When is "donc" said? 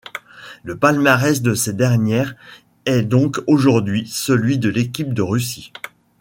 3.03-3.37